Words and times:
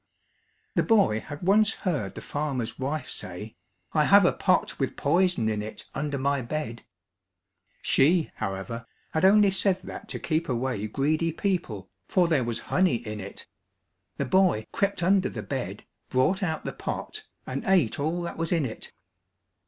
The 0.73 0.81
boy 0.81 1.19
had 1.19 1.43
once 1.43 1.75
heard 1.75 2.15
the 2.15 2.21
farmer's 2.21 2.79
wife 2.79 3.07
say, 3.07 3.55
"I 3.93 4.05
have 4.05 4.25
a 4.25 4.33
pot 4.33 4.79
with 4.79 4.95
poison 4.97 5.47
in 5.47 5.61
it 5.61 5.87
under 5.93 6.17
my 6.17 6.41
bed." 6.41 6.83
She, 7.83 8.31
however, 8.37 8.87
had 9.11 9.25
only 9.25 9.51
said 9.51 9.79
that 9.83 10.09
to 10.09 10.17
keep 10.17 10.49
away 10.49 10.87
greedy 10.87 11.31
people, 11.31 11.87
for 12.07 12.27
there 12.27 12.43
was 12.43 12.61
honey 12.61 12.95
in 12.95 13.19
it. 13.19 13.45
The 14.17 14.25
boy 14.25 14.65
crept 14.71 15.03
under 15.03 15.29
the 15.29 15.43
bed, 15.43 15.83
brought 16.09 16.41
out 16.41 16.65
the 16.65 16.73
pot, 16.73 17.25
and 17.45 17.63
ate 17.65 17.99
all 17.99 18.23
that 18.23 18.37
was 18.37 18.51
in 18.51 18.65
it. 18.65 18.91